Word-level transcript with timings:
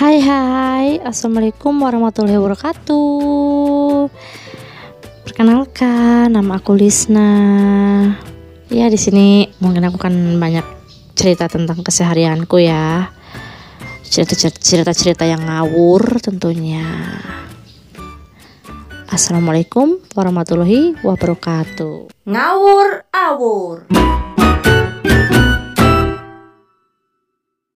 Hai 0.00 0.16
hai, 0.16 0.96
Assalamualaikum 1.04 1.76
warahmatullahi 1.84 2.40
wabarakatuh. 2.40 4.08
Perkenalkan, 5.28 6.32
nama 6.32 6.56
aku 6.56 6.72
Lisna. 6.72 7.28
Ya 8.72 8.88
di 8.88 8.96
sini 8.96 9.52
mungkin 9.60 9.84
aku 9.84 10.00
kan 10.00 10.40
banyak 10.40 10.64
cerita 11.12 11.52
tentang 11.52 11.84
keseharianku 11.84 12.64
ya. 12.64 13.12
Cerita-cerita 14.08 15.28
yang 15.28 15.44
ngawur 15.44 16.16
tentunya. 16.24 17.20
Assalamualaikum 19.04 20.00
warahmatullahi 20.16 20.96
wabarakatuh. 21.04 22.24
Ngawur 22.24 23.04
awur. 23.12 23.84